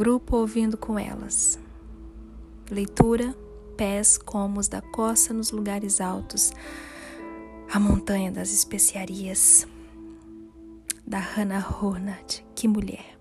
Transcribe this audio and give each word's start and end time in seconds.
Grupo 0.00 0.38
ouvindo 0.38 0.78
com 0.78 0.98
elas. 0.98 1.58
Leitura: 2.70 3.36
Pés 3.76 4.16
como 4.16 4.58
os 4.58 4.66
da 4.66 4.80
costa 4.80 5.34
nos 5.34 5.50
lugares 5.50 6.00
altos. 6.00 6.54
A 7.70 7.78
montanha 7.78 8.32
das 8.32 8.50
especiarias. 8.50 9.68
Da 11.06 11.18
Hannah 11.18 11.62
Hornard. 11.68 12.42
Que 12.54 12.66
mulher! 12.66 13.18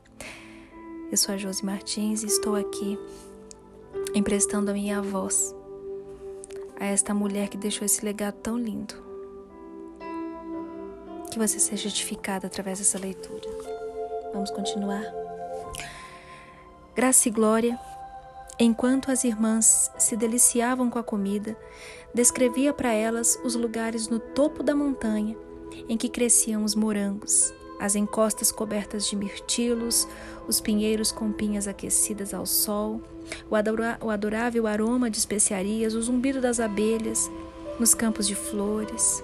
Eu 1.12 1.18
sou 1.18 1.36
a 1.36 1.38
Josi 1.38 1.66
Martins 1.66 2.24
e 2.24 2.28
estou 2.28 2.56
aqui 2.56 2.98
emprestando 4.16 4.72
a 4.72 4.74
minha 4.74 5.02
voz 5.02 5.54
a 6.80 6.86
esta 6.86 7.14
mulher 7.14 7.50
que 7.50 7.58
deixou 7.58 7.86
esse 7.86 8.06
legado 8.06 8.36
tão 8.36 8.58
lindo. 8.58 8.96
Que 11.30 11.38
você 11.38 11.60
seja 11.60 11.90
edificada 11.90 12.48
através 12.48 12.80
dessa 12.80 12.98
leitura. 12.98 13.50
Vamos 14.32 14.50
continuar? 14.52 15.19
Graça 17.00 17.30
e 17.30 17.32
glória, 17.32 17.80
enquanto 18.60 19.10
as 19.10 19.24
irmãs 19.24 19.90
se 19.98 20.18
deliciavam 20.18 20.90
com 20.90 21.00
a 21.00 21.04
comida, 21.04 21.56
descrevia 22.14 22.74
para 22.74 22.92
elas 22.92 23.40
os 23.42 23.56
lugares 23.56 24.10
no 24.10 24.20
topo 24.20 24.62
da 24.62 24.76
montanha 24.76 25.34
em 25.88 25.96
que 25.96 26.10
cresciam 26.10 26.62
os 26.62 26.76
morangos, 26.76 27.54
as 27.80 27.96
encostas 27.96 28.52
cobertas 28.52 29.08
de 29.08 29.16
mirtilos, 29.16 30.10
os 30.46 30.60
pinheiros 30.60 31.10
com 31.10 31.32
pinhas 31.32 31.70
aquecidas 31.70 32.34
ao 32.34 32.46
sol, 32.46 33.02
o, 33.50 34.06
o 34.06 34.10
adorável 34.10 34.68
aroma 34.68 35.10
de 35.10 35.20
especiarias, 35.20 35.94
o 35.96 36.02
zumbido 36.02 36.42
das 36.42 36.60
abelhas 36.60 37.32
nos 37.80 37.94
campos 37.94 38.28
de 38.28 38.36
flores. 38.36 39.24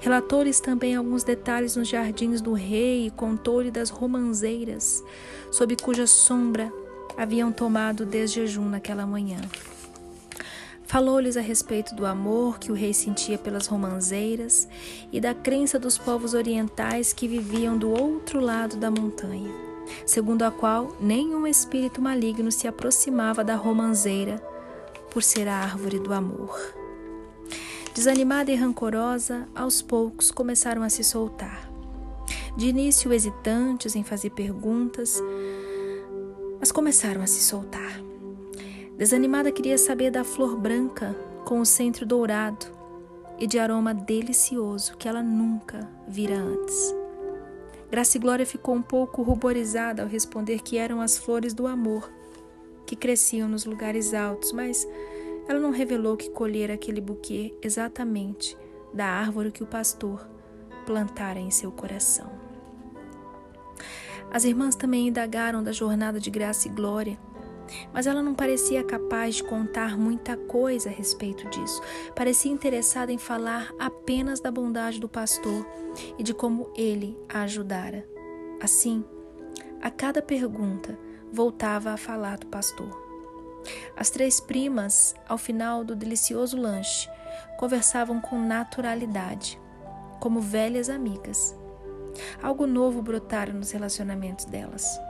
Relatou-lhes 0.00 0.60
também 0.60 0.94
alguns 0.94 1.24
detalhes 1.24 1.76
nos 1.76 1.88
jardins 1.88 2.42
do 2.42 2.52
rei 2.52 3.06
e 3.06 3.10
contou-lhe 3.10 3.70
das 3.70 3.88
romanzeiras, 3.88 5.02
sob 5.50 5.74
cuja 5.76 6.06
sombra 6.06 6.70
haviam 7.16 7.52
tomado 7.52 8.04
desjejum 8.06 8.68
naquela 8.68 9.06
manhã. 9.06 9.40
Falou-lhes 10.90 11.36
a 11.36 11.40
respeito 11.40 11.94
do 11.94 12.04
amor 12.04 12.58
que 12.58 12.72
o 12.72 12.74
rei 12.74 12.92
sentia 12.92 13.38
pelas 13.38 13.68
romanzeiras 13.68 14.68
e 15.12 15.20
da 15.20 15.32
crença 15.32 15.78
dos 15.78 15.96
povos 15.96 16.34
orientais 16.34 17.12
que 17.12 17.28
viviam 17.28 17.78
do 17.78 17.90
outro 17.90 18.40
lado 18.40 18.76
da 18.76 18.90
montanha, 18.90 19.52
segundo 20.04 20.42
a 20.42 20.50
qual 20.50 20.96
nenhum 21.00 21.46
espírito 21.46 22.02
maligno 22.02 22.50
se 22.50 22.66
aproximava 22.66 23.44
da 23.44 23.54
romanzeira 23.54 24.42
por 25.12 25.22
ser 25.22 25.46
a 25.46 25.54
árvore 25.54 26.00
do 26.00 26.12
amor. 26.12 26.58
Desanimada 27.94 28.50
e 28.50 28.56
rancorosa, 28.56 29.46
aos 29.54 29.80
poucos 29.82 30.30
começaram 30.30 30.82
a 30.82 30.88
se 30.88 31.04
soltar. 31.04 31.70
De 32.56 32.66
início 32.66 33.12
hesitantes 33.12 33.94
em 33.94 34.02
fazer 34.02 34.30
perguntas, 34.30 35.22
mas 36.60 36.70
começaram 36.70 37.22
a 37.22 37.26
se 37.26 37.40
soltar. 37.40 38.00
Desanimada, 38.96 39.50
queria 39.50 39.78
saber 39.78 40.10
da 40.10 40.22
flor 40.22 40.56
branca 40.56 41.16
com 41.44 41.58
o 41.58 41.66
centro 41.66 42.04
dourado 42.04 42.66
e 43.38 43.46
de 43.46 43.58
aroma 43.58 43.94
delicioso 43.94 44.96
que 44.98 45.08
ela 45.08 45.22
nunca 45.22 45.88
vira 46.06 46.36
antes. 46.36 46.94
Graça 47.90 48.18
e 48.18 48.20
Glória 48.20 48.46
ficou 48.46 48.74
um 48.74 48.82
pouco 48.82 49.22
ruborizada 49.22 50.02
ao 50.02 50.08
responder 50.08 50.60
que 50.60 50.76
eram 50.76 51.00
as 51.00 51.18
flores 51.18 51.54
do 51.54 51.66
amor 51.66 52.08
que 52.86 52.94
cresciam 52.94 53.48
nos 53.48 53.64
lugares 53.64 54.12
altos, 54.12 54.52
mas 54.52 54.86
ela 55.48 55.58
não 55.58 55.70
revelou 55.70 56.16
que 56.16 56.30
colhera 56.30 56.74
aquele 56.74 57.00
buquê 57.00 57.54
exatamente 57.62 58.56
da 58.92 59.06
árvore 59.06 59.50
que 59.50 59.62
o 59.62 59.66
pastor 59.66 60.28
plantara 60.84 61.38
em 61.38 61.50
seu 61.50 61.72
coração. 61.72 62.30
As 64.30 64.44
irmãs 64.44 64.74
também 64.74 65.08
indagaram 65.08 65.62
da 65.62 65.72
jornada 65.72 66.20
de 66.20 66.30
graça 66.30 66.68
e 66.68 66.70
glória 66.70 67.18
mas 67.92 68.06
ela 68.06 68.22
não 68.22 68.34
parecia 68.34 68.82
capaz 68.82 69.36
de 69.36 69.44
contar 69.44 69.96
muita 69.96 70.36
coisa 70.36 70.88
a 70.88 70.92
respeito 70.92 71.48
disso. 71.48 71.80
Parecia 72.14 72.50
interessada 72.50 73.12
em 73.12 73.18
falar 73.18 73.72
apenas 73.78 74.40
da 74.40 74.50
bondade 74.50 75.00
do 75.00 75.08
pastor 75.08 75.66
e 76.18 76.22
de 76.22 76.34
como 76.34 76.70
ele 76.74 77.18
a 77.28 77.42
ajudara. 77.42 78.06
Assim, 78.60 79.04
a 79.80 79.90
cada 79.90 80.20
pergunta, 80.20 80.98
voltava 81.32 81.90
a 81.90 81.96
falar 81.96 82.38
do 82.38 82.46
pastor. 82.46 83.08
As 83.96 84.10
três 84.10 84.40
primas, 84.40 85.14
ao 85.28 85.38
final 85.38 85.84
do 85.84 85.94
delicioso 85.94 86.56
lanche, 86.56 87.08
conversavam 87.58 88.20
com 88.20 88.38
naturalidade, 88.38 89.60
como 90.18 90.40
velhas 90.40 90.88
amigas. 90.88 91.59
Algo 92.42 92.66
novo 92.66 93.02
brotara 93.02 93.52
nos 93.52 93.70
relacionamentos 93.70 94.44
delas. 94.44 95.00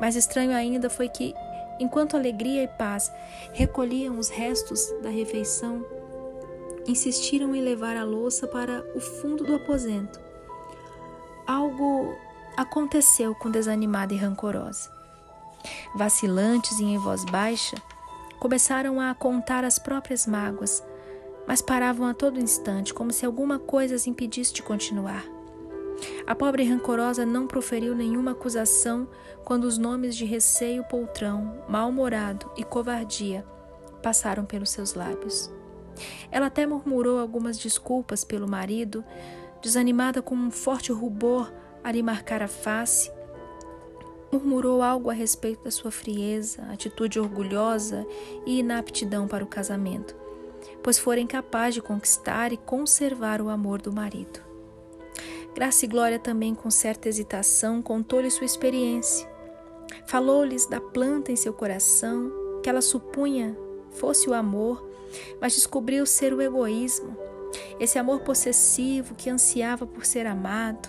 Mais 0.00 0.16
estranho 0.16 0.52
ainda 0.52 0.88
foi 0.88 1.08
que 1.08 1.34
Enquanto 1.80 2.14
alegria 2.14 2.62
e 2.62 2.68
paz 2.68 3.10
recolhiam 3.54 4.18
os 4.18 4.28
restos 4.28 4.86
da 5.02 5.08
refeição, 5.08 5.82
insistiram 6.86 7.54
em 7.54 7.62
levar 7.62 7.96
a 7.96 8.04
louça 8.04 8.46
para 8.46 8.84
o 8.94 9.00
fundo 9.00 9.44
do 9.44 9.54
aposento. 9.54 10.20
Algo 11.46 12.14
aconteceu 12.54 13.34
com 13.34 13.50
desanimada 13.50 14.12
e 14.12 14.18
rancorosa. 14.18 14.90
Vacilantes 15.94 16.78
e 16.78 16.84
em 16.84 16.98
voz 16.98 17.24
baixa, 17.24 17.76
começaram 18.38 19.00
a 19.00 19.14
contar 19.14 19.64
as 19.64 19.78
próprias 19.78 20.26
mágoas, 20.26 20.84
mas 21.46 21.62
paravam 21.62 22.06
a 22.06 22.12
todo 22.12 22.38
instante, 22.38 22.92
como 22.92 23.10
se 23.10 23.24
alguma 23.24 23.58
coisa 23.58 23.94
as 23.94 24.06
impedisse 24.06 24.52
de 24.52 24.62
continuar. 24.62 25.24
A 26.26 26.34
pobre 26.34 26.64
rancorosa 26.64 27.26
não 27.26 27.46
proferiu 27.46 27.94
nenhuma 27.94 28.32
acusação 28.32 29.08
quando 29.44 29.64
os 29.64 29.78
nomes 29.78 30.16
de 30.16 30.24
receio 30.24 30.84
poltrão, 30.84 31.62
mal-humorado 31.68 32.50
e 32.56 32.64
covardia 32.64 33.44
passaram 34.02 34.44
pelos 34.44 34.70
seus 34.70 34.94
lábios. 34.94 35.50
Ela 36.30 36.46
até 36.46 36.66
murmurou 36.66 37.18
algumas 37.18 37.58
desculpas 37.58 38.24
pelo 38.24 38.48
marido, 38.48 39.04
desanimada 39.62 40.22
com 40.22 40.34
um 40.34 40.50
forte 40.50 40.92
rubor 40.92 41.52
a 41.82 41.92
lhe 41.92 42.02
marcar 42.02 42.42
a 42.42 42.48
face. 42.48 43.10
Murmurou 44.32 44.82
algo 44.82 45.10
a 45.10 45.12
respeito 45.12 45.64
da 45.64 45.70
sua 45.70 45.90
frieza, 45.90 46.62
atitude 46.70 47.18
orgulhosa 47.18 48.06
e 48.46 48.60
inaptidão 48.60 49.26
para 49.26 49.44
o 49.44 49.48
casamento, 49.48 50.14
pois 50.82 50.98
fora 50.98 51.20
incapaz 51.20 51.74
de 51.74 51.82
conquistar 51.82 52.52
e 52.52 52.56
conservar 52.56 53.42
o 53.42 53.48
amor 53.48 53.82
do 53.82 53.92
marido. 53.92 54.49
Graça 55.60 55.84
e 55.84 55.88
Glória 55.88 56.18
também, 56.18 56.54
com 56.54 56.70
certa 56.70 57.06
hesitação, 57.06 57.82
contou-lhe 57.82 58.30
sua 58.30 58.46
experiência. 58.46 59.30
Falou-lhes 60.06 60.64
da 60.64 60.80
planta 60.80 61.32
em 61.32 61.36
seu 61.36 61.52
coração, 61.52 62.32
que 62.62 62.70
ela 62.70 62.80
supunha 62.80 63.54
fosse 63.90 64.26
o 64.30 64.32
amor, 64.32 64.82
mas 65.38 65.52
descobriu 65.52 66.06
ser 66.06 66.32
o 66.32 66.40
egoísmo, 66.40 67.14
esse 67.78 67.98
amor 67.98 68.20
possessivo 68.20 69.14
que 69.14 69.28
ansiava 69.28 69.86
por 69.86 70.06
ser 70.06 70.26
amado, 70.26 70.88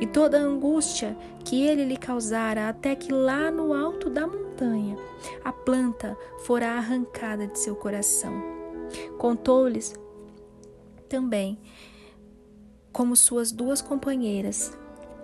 e 0.00 0.06
toda 0.06 0.38
a 0.38 0.42
angústia 0.42 1.18
que 1.44 1.64
ele 1.64 1.84
lhe 1.84 1.96
causara, 1.96 2.68
até 2.68 2.94
que 2.94 3.12
lá 3.12 3.50
no 3.50 3.74
alto 3.74 4.08
da 4.08 4.28
montanha 4.28 4.96
a 5.44 5.52
planta 5.52 6.16
fora 6.44 6.68
arrancada 6.68 7.48
de 7.48 7.58
seu 7.58 7.74
coração. 7.74 8.32
Contou-lhes 9.18 9.92
também 11.08 11.58
como 12.94 13.16
suas 13.16 13.50
duas 13.50 13.82
companheiras, 13.82 14.72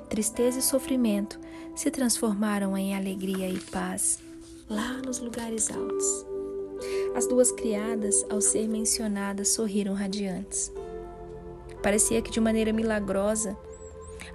tristeza 0.08 0.58
e 0.58 0.62
sofrimento 0.62 1.38
se 1.72 1.88
transformaram 1.88 2.76
em 2.76 2.96
alegria 2.96 3.48
e 3.48 3.60
paz 3.60 4.18
lá 4.68 4.94
nos 5.06 5.20
lugares 5.20 5.70
altos. 5.70 6.26
As 7.14 7.28
duas 7.28 7.52
criadas, 7.52 8.26
ao 8.28 8.40
ser 8.40 8.66
mencionadas, 8.66 9.50
sorriram 9.50 9.94
radiantes. 9.94 10.72
Parecia 11.80 12.20
que 12.20 12.30
de 12.32 12.40
maneira 12.40 12.72
milagrosa, 12.72 13.56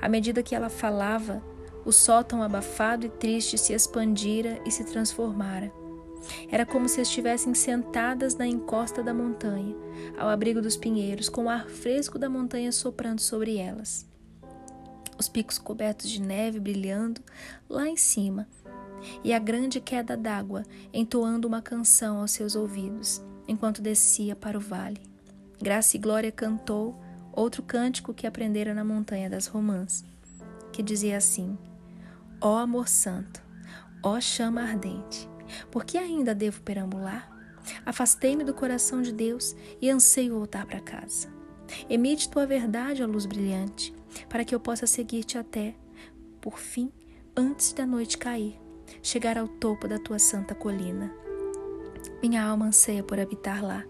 à 0.01 0.07
medida 0.07 0.42
que 0.42 0.56
ela 0.56 0.69
falava, 0.69 1.44
o 1.83 1.92
sótão 1.92 2.42
abafado 2.42 3.06
e 3.06 3.09
triste 3.09 3.57
se 3.57 3.74
expandira 3.74 4.62
e 4.65 4.71
se 4.71 4.86
transformara. 4.86 5.74
Era 6.50 6.66
como 6.66 6.88
se 6.88 7.01
estivessem 7.01 7.54
sentadas 7.54 8.36
na 8.36 8.48
encosta 8.48 9.04
da 9.04 9.13
montanha, 9.13 9.75
ao 10.18 10.30
abrigo 10.30 10.62
dos 10.62 10.77
pinheiros, 10.77 11.30
com 11.30 11.45
o 11.45 11.50
ar 11.50 11.68
fresco 11.68 12.18
da 12.18 12.30
montanha 12.30 12.72
soprando 12.72 13.22
sobre 13.22 13.57
elas. 13.57 14.07
Os 15.18 15.30
picos 15.30 15.57
cobertos 15.57 16.10
de 16.10 16.22
neve 16.22 16.60
brilhando 16.60 17.22
lá 17.69 17.88
em 17.88 17.98
cima, 17.98 18.48
e 19.24 19.33
a 19.33 19.39
grande 19.39 19.80
queda 19.80 20.18
d'água 20.18 20.63
entoando 20.94 21.48
uma 21.48 21.62
canção 21.62 22.19
aos 22.19 22.31
seus 22.31 22.56
ouvidos, 22.56 23.24
enquanto 23.48 23.81
descia 23.81 24.36
para 24.36 24.57
o 24.57 24.62
vale. 24.62 25.01
Graça 25.62 25.95
e 25.95 26.00
Glória 26.00 26.31
cantou 26.31 27.00
outro 27.31 27.62
cântico 27.63 28.13
que 28.13 28.28
aprendera 28.28 28.74
na 28.74 28.83
Montanha 28.83 29.30
das 29.30 29.48
Romãs, 29.48 30.04
que 30.71 30.83
dizia 30.83 31.18
assim: 31.18 31.57
Ó 32.42 32.57
amor 32.57 32.88
santo, 32.88 33.42
ó 34.04 34.19
chama 34.19 34.62
ardente, 34.62 35.30
por 35.71 35.86
que 35.86 35.97
ainda 35.97 36.33
devo 36.36 36.62
perambular? 36.62 37.31
Afastei-me 37.86 38.44
do 38.44 38.53
coração 38.53 39.01
de 39.01 39.12
Deus 39.12 39.56
e 39.81 39.89
anseio 39.89 40.36
voltar 40.36 40.65
para 40.65 40.80
casa. 40.80 41.33
Emite 41.89 42.30
tua 42.30 42.45
verdade 42.45 43.01
a 43.01 43.07
luz 43.07 43.25
brilhante, 43.25 43.94
para 44.30 44.45
que 44.45 44.53
eu 44.53 44.59
possa 44.59 44.86
seguir-te 44.86 45.38
até, 45.38 45.75
por 46.39 46.59
fim, 46.59 46.92
antes 47.36 47.74
da 47.74 47.86
noite 47.86 48.18
cair. 48.18 48.59
chegar 49.01 49.38
ao 49.38 49.47
topo 49.47 49.88
da 49.88 49.97
tua 49.97 50.19
santa 50.19 50.53
colina. 50.53 51.12
Minha 52.21 52.44
alma 52.44 52.68
anseia 52.68 53.03
por 53.03 53.19
habitar 53.19 53.63
lá, 53.63 53.83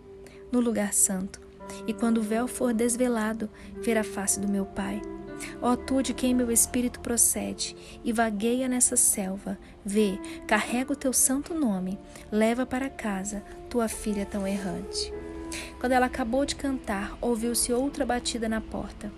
no 0.52 0.60
lugar 0.60 0.94
santo, 0.94 1.40
e 1.88 1.94
quando 1.94 2.20
o 2.20 2.24
véu 2.24 2.48
for 2.48 2.74
desvelado, 2.74 3.50
ver 3.82 3.98
a 3.98 4.04
face 4.04 4.40
do 4.40 4.48
meu 4.48 4.66
Pai. 4.66 5.02
Ó 5.62 5.76
tu 5.76 6.02
de 6.02 6.14
quem 6.14 6.34
meu 6.34 6.52
espírito 6.52 7.00
procede, 7.00 7.76
e 8.04 8.12
vagueia 8.12 8.68
nessa 8.68 8.96
selva, 8.96 9.58
vê, 9.84 10.18
carrega 10.48 10.94
o 10.94 10.96
teu 10.96 11.14
santo 11.14 11.54
nome, 11.54 12.00
leva 12.32 12.66
para 12.66 12.90
casa 12.90 13.44
tua 13.70 13.88
filha 13.88 14.26
tão 14.26 14.48
errante. 14.48 15.14
Quando 15.80 15.92
ela 15.92 16.06
acabou 16.06 16.46
de 16.46 16.56
cantar, 16.56 17.18
ouviu-se 17.22 17.72
outra 17.72 18.06
batida 18.06 18.50
na 18.50 18.62
porta. 18.62 19.12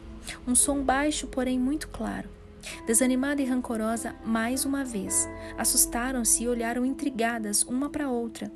Um 0.46 0.56
som 0.56 0.82
baixo, 0.82 1.28
porém 1.28 1.60
muito 1.60 1.88
claro. 1.88 2.30
Desanimada 2.86 3.42
e 3.42 3.46
rancorosa, 3.46 4.16
mais 4.26 4.66
uma 4.66 4.84
vez, 4.84 5.28
assustaram-se 5.58 6.44
e 6.44 6.48
olharam 6.48 6.86
intrigadas 6.86 7.64
uma 7.64 7.90
para 7.90 8.10
outra. 8.10 8.52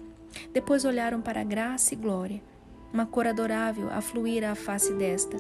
Depois 0.54 0.86
olharam 0.86 1.22
para 1.22 1.44
Graça 1.44 1.94
e 1.94 1.98
Glória. 1.98 2.51
Uma 2.94 3.06
cor 3.06 3.26
adorável 3.26 3.90
afluíra 3.92 4.52
à 4.52 4.56
face 4.56 4.94
desta, 4.94 5.38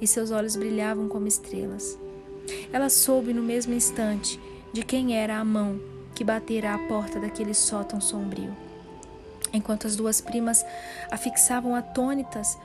e 0.00 0.06
seus 0.06 0.30
olhos 0.30 0.56
brilhavam 0.56 1.08
como 1.08 1.28
estrelas. 1.28 1.98
Ela 2.72 2.88
soube 2.88 3.32
no 3.32 3.42
mesmo 3.42 3.74
instante 3.74 4.40
de 4.72 4.82
quem 4.82 5.16
era 5.16 5.38
a 5.38 5.44
mão 5.44 5.80
que 6.14 6.24
batera 6.24 6.74
à 6.74 6.78
porta 6.88 7.20
daquele 7.20 7.54
sótão 7.54 8.00
sombrio. 8.00 8.56
Enquanto 9.52 9.86
as 9.86 9.96
duas 9.96 10.20
primas 10.20 10.64
a 11.10 11.16
fixavam 11.16 11.74
atônitas, 11.74 12.58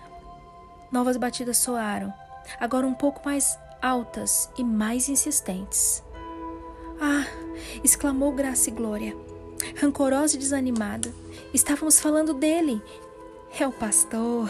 novas 0.91 1.17
batidas 1.17 1.57
soaram, 1.57 2.13
agora 2.59 2.87
um 2.87 2.93
pouco 2.93 3.21
mais 3.23 3.57
altas 3.81 4.49
e 4.57 4.63
mais 4.63 5.07
insistentes. 5.09 6.03
Ah! 6.99 7.25
exclamou 7.83 8.31
Graça 8.31 8.69
e 8.69 8.73
Glória. 8.73 9.15
Rancorosa 9.79 10.35
e 10.35 10.39
desanimada, 10.39 11.13
estávamos 11.53 11.99
falando 11.99 12.33
dele. 12.33 12.81
É 13.59 13.67
o 13.67 13.71
pastor. 13.71 14.49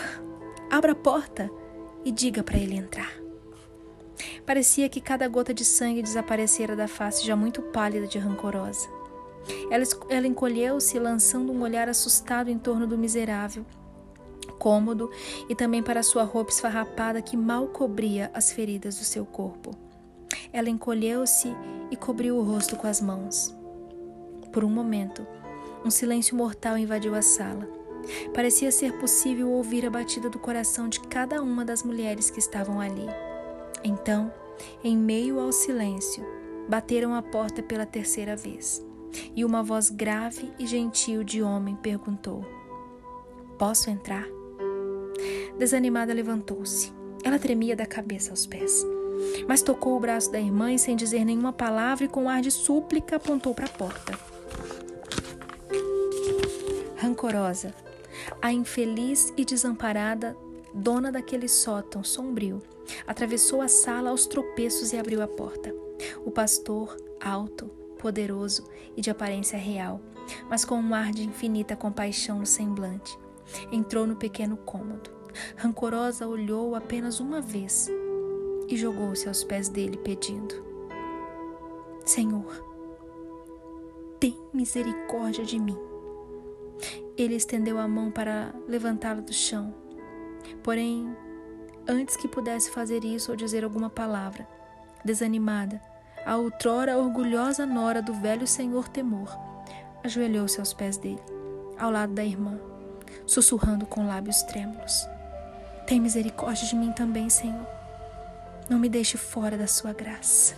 Abra 0.71 0.93
a 0.93 0.95
porta 0.95 1.51
e 2.05 2.11
diga 2.11 2.41
para 2.41 2.57
ele 2.57 2.77
entrar. 2.77 3.11
Parecia 4.45 4.87
que 4.87 5.01
cada 5.01 5.27
gota 5.27 5.53
de 5.53 5.65
sangue 5.65 6.01
desaparecera 6.01 6.73
da 6.73 6.87
face 6.87 7.25
já 7.25 7.35
muito 7.35 7.61
pálida 7.61 8.07
de 8.07 8.17
rancorosa. 8.17 8.87
Ela, 9.69 9.83
ela 10.09 10.25
encolheu-se, 10.25 10.97
lançando 10.97 11.51
um 11.51 11.63
olhar 11.63 11.89
assustado 11.89 12.49
em 12.49 12.57
torno 12.57 12.87
do 12.87 12.97
miserável, 12.97 13.65
cômodo 14.57 15.11
e 15.49 15.53
também 15.53 15.83
para 15.83 16.01
sua 16.01 16.23
roupa 16.23 16.51
esfarrapada 16.51 17.21
que 17.21 17.35
mal 17.35 17.67
cobria 17.67 18.31
as 18.33 18.53
feridas 18.53 18.97
do 18.97 19.03
seu 19.03 19.25
corpo. 19.25 19.71
Ela 20.53 20.69
encolheu-se 20.69 21.53
e 21.91 21.97
cobriu 21.97 22.37
o 22.37 22.43
rosto 22.43 22.77
com 22.77 22.87
as 22.87 23.01
mãos. 23.01 23.53
Por 24.53 24.63
um 24.63 24.69
momento, 24.69 25.27
um 25.83 25.91
silêncio 25.91 26.37
mortal 26.37 26.77
invadiu 26.77 27.13
a 27.15 27.21
sala. 27.21 27.82
Parecia 28.33 28.71
ser 28.71 28.93
possível 28.99 29.49
ouvir 29.51 29.85
a 29.85 29.89
batida 29.89 30.29
do 30.29 30.39
coração 30.39 30.89
de 30.89 30.99
cada 31.01 31.41
uma 31.41 31.63
das 31.63 31.83
mulheres 31.83 32.29
que 32.29 32.39
estavam 32.39 32.79
ali. 32.79 33.07
Então, 33.83 34.31
em 34.83 34.97
meio 34.97 35.39
ao 35.39 35.51
silêncio, 35.51 36.25
bateram 36.67 37.13
a 37.13 37.21
porta 37.21 37.61
pela 37.61 37.85
terceira 37.85 38.35
vez, 38.35 38.85
e 39.35 39.43
uma 39.43 39.63
voz 39.63 39.89
grave 39.89 40.51
e 40.57 40.65
gentil 40.65 41.23
de 41.23 41.41
homem 41.41 41.75
perguntou: 41.75 42.45
Posso 43.57 43.89
entrar? 43.89 44.25
Desanimada, 45.57 46.13
levantou-se. 46.13 46.91
Ela 47.23 47.39
tremia 47.39 47.75
da 47.75 47.85
cabeça 47.85 48.31
aos 48.31 48.45
pés, 48.45 48.85
mas 49.47 49.61
tocou 49.61 49.95
o 49.95 49.99
braço 49.99 50.31
da 50.31 50.39
irmã 50.39 50.73
e, 50.73 50.79
sem 50.79 50.95
dizer 50.95 51.23
nenhuma 51.23 51.53
palavra 51.53 52.05
e 52.05 52.09
com 52.09 52.29
ar 52.29 52.41
de 52.41 52.51
súplica, 52.51 53.15
apontou 53.15 53.53
para 53.53 53.65
a 53.65 53.69
porta. 53.69 54.19
Rancorosa, 56.97 57.73
a 58.41 58.51
infeliz 58.51 59.33
e 59.37 59.45
desamparada 59.45 60.35
dona 60.73 61.11
daquele 61.11 61.47
sótão 61.47 62.03
sombrio 62.03 62.61
atravessou 63.05 63.61
a 63.61 63.67
sala 63.67 64.09
aos 64.09 64.25
tropeços 64.25 64.91
e 64.91 64.97
abriu 64.97 65.21
a 65.21 65.27
porta. 65.27 65.73
O 66.25 66.31
pastor, 66.31 66.97
alto, 67.21 67.67
poderoso 67.99 68.65
e 68.97 69.01
de 69.01 69.09
aparência 69.09 69.57
real, 69.57 70.01
mas 70.49 70.65
com 70.65 70.75
um 70.75 70.93
ar 70.93 71.11
de 71.11 71.23
infinita 71.23 71.75
compaixão 71.75 72.39
no 72.39 72.45
semblante, 72.45 73.17
entrou 73.71 74.05
no 74.05 74.15
pequeno 74.15 74.57
cômodo. 74.57 75.11
Rancorosa 75.55 76.27
olhou 76.27 76.75
apenas 76.75 77.19
uma 77.19 77.41
vez 77.41 77.89
e 78.67 78.75
jogou-se 78.75 79.27
aos 79.27 79.43
pés 79.43 79.69
dele, 79.69 79.97
pedindo: 79.97 80.63
Senhor, 82.05 82.63
tem 84.19 84.37
misericórdia 84.53 85.43
de 85.43 85.59
mim. 85.59 85.92
Ele 87.17 87.35
estendeu 87.35 87.77
a 87.77 87.87
mão 87.87 88.11
para 88.11 88.53
levantá-la 88.67 89.21
do 89.21 89.33
chão. 89.33 89.73
Porém, 90.63 91.15
antes 91.87 92.15
que 92.15 92.27
pudesse 92.27 92.71
fazer 92.71 93.03
isso 93.03 93.31
ou 93.31 93.37
dizer 93.37 93.63
alguma 93.63 93.89
palavra, 93.89 94.47
desanimada, 95.03 95.81
a 96.25 96.37
outrora 96.37 96.97
orgulhosa 96.97 97.65
nora 97.65 98.01
do 98.01 98.13
velho 98.13 98.47
senhor 98.47 98.87
Temor 98.87 99.29
ajoelhou-se 100.03 100.59
aos 100.59 100.73
pés 100.73 100.97
dele, 100.97 101.21
ao 101.77 101.89
lado 101.89 102.13
da 102.13 102.23
irmã, 102.23 102.59
sussurrando 103.25 103.85
com 103.85 104.05
lábios 104.05 104.41
trêmulos: 104.43 105.07
Tem 105.87 105.99
misericórdia 105.99 106.67
de 106.67 106.75
mim 106.75 106.91
também, 106.91 107.29
Senhor. 107.29 107.65
Não 108.69 108.79
me 108.79 108.89
deixe 108.89 109.17
fora 109.17 109.57
da 109.57 109.67
sua 109.67 109.93
graça. 109.93 110.55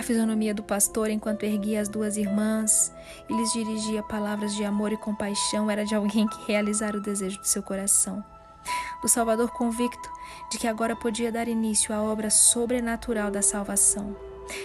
A 0.00 0.02
fisionomia 0.02 0.54
do 0.54 0.62
pastor, 0.62 1.10
enquanto 1.10 1.42
erguia 1.42 1.78
as 1.78 1.86
duas 1.86 2.16
irmãs 2.16 2.90
e 3.28 3.34
lhes 3.34 3.52
dirigia 3.52 4.02
palavras 4.02 4.54
de 4.54 4.64
amor 4.64 4.94
e 4.94 4.96
compaixão, 4.96 5.70
era 5.70 5.84
de 5.84 5.94
alguém 5.94 6.26
que 6.26 6.46
realizara 6.46 6.96
o 6.96 7.02
desejo 7.02 7.38
do 7.38 7.46
seu 7.46 7.62
coração. 7.62 8.24
Do 9.02 9.08
Salvador 9.10 9.50
convicto 9.50 10.10
de 10.50 10.56
que 10.56 10.66
agora 10.66 10.96
podia 10.96 11.30
dar 11.30 11.48
início 11.48 11.94
à 11.94 12.00
obra 12.00 12.30
sobrenatural 12.30 13.30
da 13.30 13.42
salvação. 13.42 14.16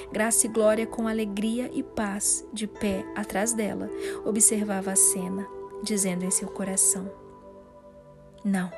Graça 0.10 0.46
e 0.46 0.50
glória 0.50 0.88
com 0.88 1.06
alegria 1.06 1.70
e 1.74 1.84
paz, 1.84 2.48
de 2.54 2.66
pé 2.66 3.06
atrás 3.14 3.52
dela, 3.52 3.90
observava 4.24 4.94
a 4.94 4.96
cena, 4.96 5.46
dizendo 5.84 6.24
em 6.24 6.32
seu 6.32 6.48
coração: 6.48 7.12
Não, 8.42 8.72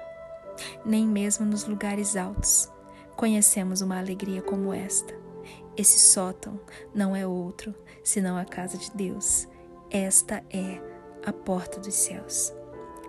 nem 0.83 1.05
mesmo 1.05 1.45
nos 1.45 1.67
lugares 1.67 2.15
altos 2.15 2.67
conhecemos 3.15 3.81
uma 3.81 3.99
alegria 3.99 4.41
como 4.41 4.73
esta. 4.73 5.26
Esse 5.77 5.99
sótão 5.99 6.59
não 6.91 7.15
é 7.15 7.27
outro 7.27 7.71
senão 8.03 8.35
a 8.35 8.43
casa 8.43 8.79
de 8.79 8.89
Deus. 8.89 9.47
Esta 9.91 10.43
é 10.49 10.81
a 11.23 11.31
porta 11.31 11.79
dos 11.79 11.93
céus. 11.93 12.51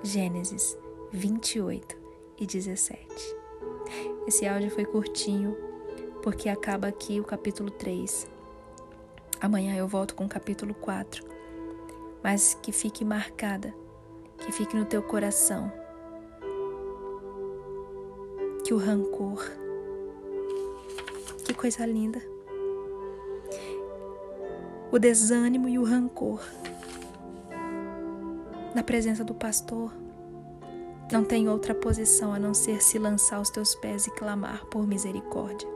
Gênesis 0.02 0.76
28 1.10 1.96
e 2.38 2.44
17. 2.44 3.00
Esse 4.26 4.46
áudio 4.46 4.70
foi 4.70 4.84
curtinho 4.84 5.56
porque 6.22 6.50
acaba 6.50 6.88
aqui 6.88 7.18
o 7.18 7.24
capítulo 7.24 7.70
3. 7.70 8.28
Amanhã 9.40 9.74
eu 9.74 9.88
volto 9.88 10.14
com 10.14 10.26
o 10.26 10.28
capítulo 10.28 10.74
4. 10.74 11.24
Mas 12.22 12.52
que 12.60 12.70
fique 12.70 13.02
marcada, 13.02 13.74
que 14.36 14.52
fique 14.52 14.76
no 14.76 14.84
teu 14.84 15.02
coração, 15.02 15.72
que 18.62 18.74
o 18.74 18.76
rancor, 18.76 19.42
que 21.46 21.54
coisa 21.54 21.86
linda 21.86 22.20
o 24.90 24.98
desânimo 24.98 25.68
e 25.68 25.78
o 25.78 25.84
rancor. 25.84 26.40
Na 28.74 28.82
presença 28.82 29.22
do 29.22 29.34
pastor, 29.34 29.92
não 31.12 31.24
tem 31.24 31.48
outra 31.48 31.74
posição 31.74 32.32
a 32.32 32.38
não 32.38 32.54
ser 32.54 32.82
se 32.82 32.98
lançar 32.98 33.36
aos 33.36 33.50
teus 33.50 33.74
pés 33.74 34.06
e 34.06 34.10
clamar 34.12 34.64
por 34.66 34.86
misericórdia. 34.86 35.68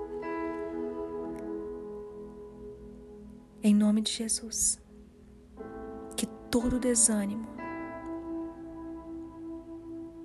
Em 3.63 3.75
nome 3.75 4.01
de 4.01 4.13
Jesus, 4.13 4.81
que 6.17 6.27
todo 6.51 6.79
desânimo 6.79 7.47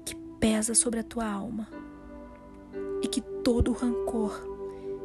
que 0.03 0.15
pesa 0.39 0.73
sobre 0.73 1.01
a 1.01 1.03
tua 1.03 1.29
alma 1.29 1.67
e 3.01 3.07
que 3.07 3.21
todo 3.21 3.73
rancor 3.73 4.41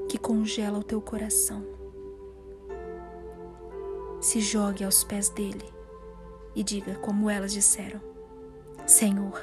que 0.08 0.18
congela 0.18 0.78
o 0.78 0.84
teu 0.84 1.00
coração 1.00 1.81
se 4.22 4.40
jogue 4.40 4.84
aos 4.84 5.02
pés 5.02 5.28
dele 5.28 5.68
e 6.54 6.62
diga, 6.62 6.94
como 6.96 7.28
elas 7.28 7.52
disseram: 7.52 8.00
Senhor, 8.86 9.38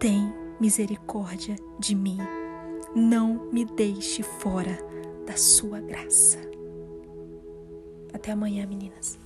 tem 0.00 0.32
misericórdia 0.58 1.54
de 1.78 1.94
mim, 1.94 2.18
não 2.96 3.50
me 3.52 3.64
deixe 3.64 4.22
fora 4.22 4.78
da 5.26 5.36
sua 5.36 5.80
graça. 5.80 6.38
Até 8.12 8.32
amanhã, 8.32 8.66
meninas. 8.66 9.18